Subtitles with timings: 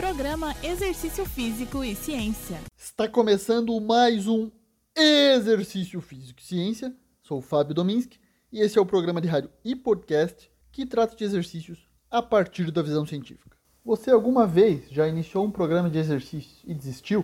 [0.00, 2.58] Programa Exercício Físico e Ciência.
[2.74, 4.50] Está começando mais um
[4.96, 6.96] Exercício Físico e Ciência.
[7.20, 8.18] Sou o Fábio Dominski
[8.50, 12.70] e esse é o programa de rádio e podcast que trata de exercícios a partir
[12.70, 13.58] da visão científica.
[13.84, 17.22] Você alguma vez já iniciou um programa de exercícios e desistiu?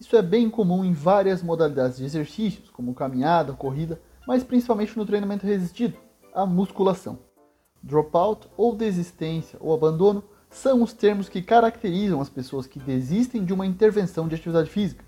[0.00, 5.06] Isso é bem comum em várias modalidades de exercícios, como caminhada, corrida, mas principalmente no
[5.06, 5.96] treinamento resistido,
[6.34, 7.20] a musculação.
[7.80, 13.52] Dropout ou desistência ou abandono são os termos que caracterizam as pessoas que desistem de
[13.52, 15.04] uma intervenção de atividade física.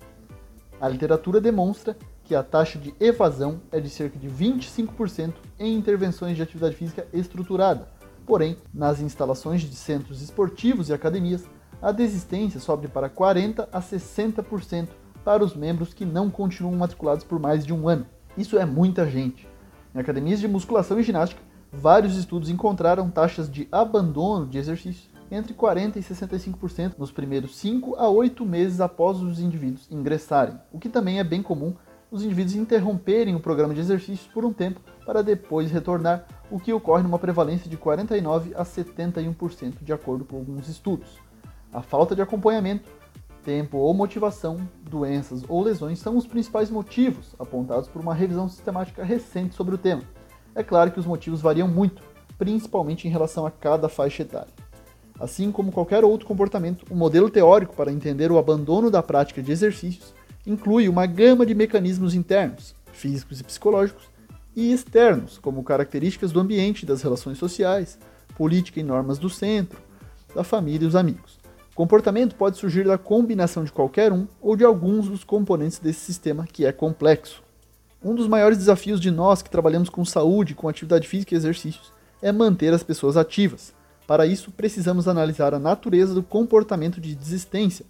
[0.79, 6.37] A literatura demonstra que a taxa de evasão é de cerca de 25% em intervenções
[6.37, 7.89] de atividade física estruturada.
[8.25, 11.43] Porém, nas instalações de centros esportivos e academias,
[11.81, 14.87] a desistência sobe para 40 a 60%
[15.25, 18.05] para os membros que não continuam matriculados por mais de um ano.
[18.37, 19.47] Isso é muita gente.
[19.93, 25.53] Em academias de musculação e ginástica, vários estudos encontraram taxas de abandono de exercícios entre
[25.53, 30.87] 40% e 65% nos primeiros 5 a 8 meses após os indivíduos ingressarem, o que
[30.87, 31.73] também é bem comum
[32.11, 36.71] os indivíduos interromperem o programa de exercícios por um tempo para depois retornar, o que
[36.71, 41.17] ocorre numa prevalência de 49 a 71% de acordo com alguns estudos.
[41.73, 42.87] A falta de acompanhamento,
[43.43, 49.03] tempo ou motivação, doenças ou lesões são os principais motivos apontados por uma revisão sistemática
[49.03, 50.03] recente sobre o tema.
[50.53, 52.03] É claro que os motivos variam muito,
[52.37, 54.62] principalmente em relação a cada faixa etária.
[55.23, 59.53] Assim como qualquer outro comportamento, o modelo teórico para entender o abandono da prática de
[59.53, 60.13] exercícios
[60.45, 64.03] inclui uma gama de mecanismos internos, físicos e psicológicos,
[64.53, 67.97] e externos, como características do ambiente, das relações sociais,
[68.35, 69.79] política e normas do centro,
[70.35, 71.39] da família e os amigos.
[71.71, 76.01] O comportamento pode surgir da combinação de qualquer um ou de alguns dos componentes desse
[76.01, 77.41] sistema que é complexo.
[78.03, 81.93] Um dos maiores desafios de nós que trabalhamos com saúde, com atividade física e exercícios
[82.21, 83.73] é manter as pessoas ativas.
[84.05, 87.85] Para isso, precisamos analisar a natureza do comportamento de desistência,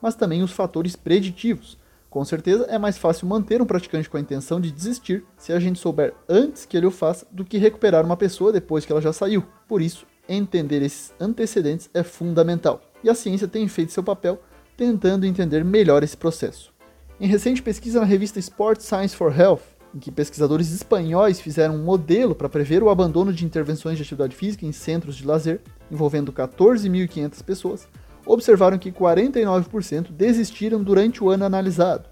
[0.00, 1.78] mas também os fatores preditivos.
[2.08, 5.60] Com certeza, é mais fácil manter um praticante com a intenção de desistir se a
[5.60, 9.02] gente souber antes que ele o faça do que recuperar uma pessoa depois que ela
[9.02, 9.44] já saiu.
[9.68, 12.80] Por isso, entender esses antecedentes é fundamental.
[13.04, 14.40] E a ciência tem feito seu papel
[14.76, 16.72] tentando entender melhor esse processo.
[17.20, 19.60] Em recente pesquisa na revista Sport Science for Health,
[19.94, 24.36] em que pesquisadores espanhóis fizeram um modelo para prever o abandono de intervenções de atividade
[24.36, 25.60] física em centros de lazer,
[25.90, 27.88] envolvendo 14.500 pessoas,
[28.26, 32.08] observaram que 49% desistiram durante o ano analisado.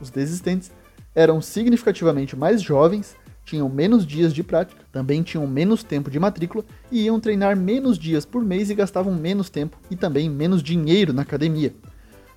[0.00, 0.70] Os desistentes
[1.14, 3.14] eram significativamente mais jovens,
[3.44, 7.98] tinham menos dias de prática, também tinham menos tempo de matrícula e iam treinar menos
[7.98, 11.74] dias por mês e gastavam menos tempo e também menos dinheiro na academia.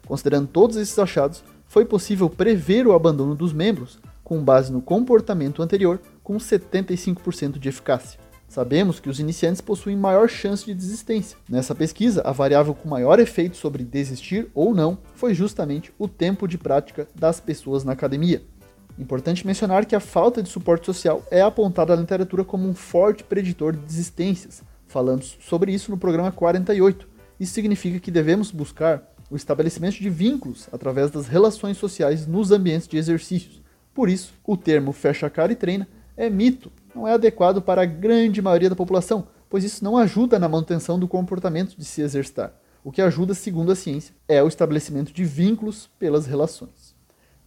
[0.06, 5.62] Considerando todos esses achados, foi possível prever o abandono dos membros com base no comportamento
[5.62, 8.20] anterior com 75% de eficácia.
[8.48, 11.38] Sabemos que os iniciantes possuem maior chance de desistência.
[11.50, 16.48] Nessa pesquisa, a variável com maior efeito sobre desistir ou não foi justamente o tempo
[16.48, 18.44] de prática das pessoas na academia.
[19.00, 23.24] Importante mencionar que a falta de suporte social é apontada na literatura como um forte
[23.24, 24.62] preditor de desistências.
[24.86, 27.10] Falamos sobre isso no programa 48.
[27.40, 29.02] Isso significa que devemos buscar
[29.32, 33.62] o estabelecimento de vínculos através das relações sociais nos ambientes de exercícios.
[33.94, 35.88] Por isso, o termo fecha a cara e treina
[36.18, 40.40] é mito, não é adequado para a grande maioria da população, pois isso não ajuda
[40.40, 42.54] na manutenção do comportamento de se exercitar.
[42.84, 46.96] O que ajuda, segundo a ciência, é o estabelecimento de vínculos pelas relações.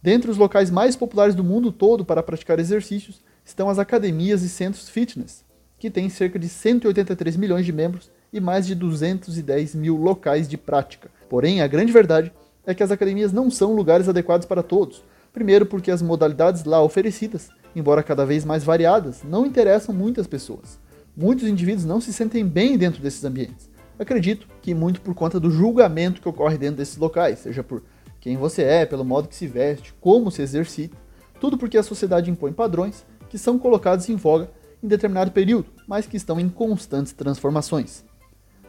[0.01, 4.49] Dentre os locais mais populares do mundo todo para praticar exercícios estão as academias e
[4.49, 5.43] centros fitness,
[5.77, 10.57] que têm cerca de 183 milhões de membros e mais de 210 mil locais de
[10.57, 11.09] prática.
[11.29, 12.31] Porém, a grande verdade
[12.65, 15.03] é que as academias não são lugares adequados para todos.
[15.33, 20.79] Primeiro, porque as modalidades lá oferecidas, embora cada vez mais variadas, não interessam muitas pessoas.
[21.15, 23.69] Muitos indivíduos não se sentem bem dentro desses ambientes.
[23.99, 27.83] Acredito que muito por conta do julgamento que ocorre dentro desses locais, seja por
[28.19, 30.97] quem você é, pelo modo que se veste, como se exercita,
[31.39, 34.49] tudo porque a sociedade impõe padrões que são colocados em voga
[34.81, 38.05] em determinado período, mas que estão em constantes transformações.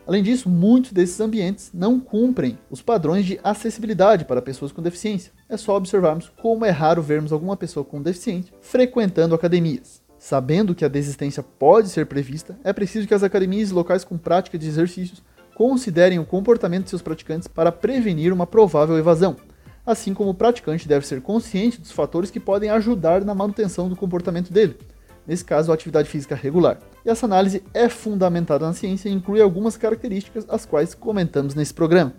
[0.08, 5.30] Além disso, muitos desses ambientes não cumprem os padrões de acessibilidade para pessoas com deficiência.
[5.46, 10.00] É só observarmos como é raro vermos alguma pessoa com deficiente frequentando academias.
[10.18, 14.56] Sabendo que a desistência pode ser prevista, é preciso que as academias locais com prática
[14.56, 15.22] de exercícios
[15.54, 19.36] considerem o comportamento de seus praticantes para prevenir uma provável evasão,
[19.84, 23.96] assim como o praticante deve ser consciente dos fatores que podem ajudar na manutenção do
[23.96, 24.74] comportamento dele,
[25.28, 26.78] nesse caso a atividade física regular.
[27.04, 31.74] E essa análise é fundamentada na ciência e inclui algumas características as quais comentamos nesse
[31.74, 32.14] programa.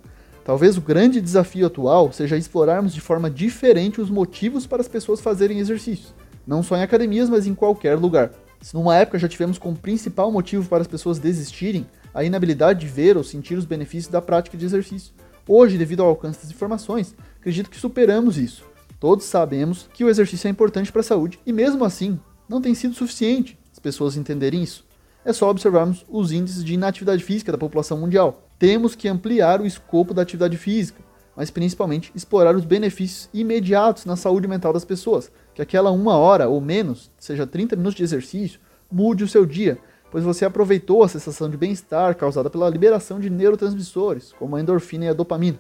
[0.45, 5.19] Talvez o grande desafio atual seja explorarmos de forma diferente os motivos para as pessoas
[5.19, 6.13] fazerem exercícios,
[6.45, 8.31] não só em academias, mas em qualquer lugar.
[8.61, 12.87] Se numa época já tivemos como principal motivo para as pessoas desistirem a inabilidade de
[12.87, 15.13] ver ou sentir os benefícios da prática de exercício.
[15.47, 18.63] Hoje, devido ao alcance das informações, acredito que superamos isso.
[18.99, 22.73] Todos sabemos que o exercício é importante para a saúde e, mesmo assim, não tem
[22.73, 24.85] sido suficiente as pessoas entenderem isso.
[25.23, 28.49] É só observarmos os índices de inatividade física da população mundial.
[28.57, 31.01] Temos que ampliar o escopo da atividade física,
[31.35, 35.31] mas principalmente explorar os benefícios imediatos na saúde mental das pessoas.
[35.53, 38.59] Que aquela uma hora ou menos, seja 30 minutos de exercício,
[38.91, 39.77] mude o seu dia,
[40.11, 45.05] pois você aproveitou a sensação de bem-estar causada pela liberação de neurotransmissores, como a endorfina
[45.05, 45.59] e a dopamina.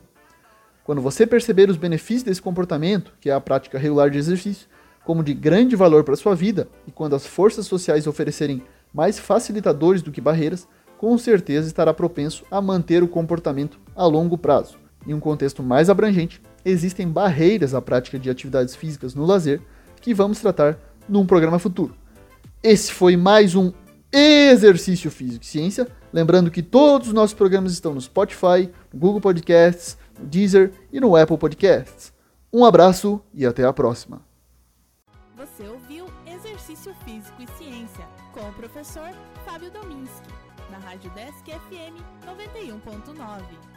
[0.83, 4.67] Quando você perceber os benefícios desse comportamento, que é a prática regular de exercício,
[5.09, 8.61] como de grande valor para sua vida, e quando as forças sociais oferecerem
[8.93, 10.67] mais facilitadores do que barreiras,
[10.99, 14.77] com certeza estará propenso a manter o comportamento a longo prazo.
[15.07, 19.59] Em um contexto mais abrangente, existem barreiras à prática de atividades físicas no lazer
[19.99, 20.77] que vamos tratar
[21.09, 21.95] num programa futuro.
[22.61, 23.73] Esse foi mais um
[24.13, 25.87] Exercício Físico e Ciência.
[26.13, 30.99] Lembrando que todos os nossos programas estão no Spotify, no Google Podcasts, no Deezer e
[30.99, 32.13] no Apple Podcasts.
[32.53, 34.28] Um abraço e até a próxima.
[36.69, 39.09] Exercício Físico e Ciência com o professor
[39.43, 40.29] Fábio Dominski,
[40.69, 43.68] na Rádio Desk FM 91.9.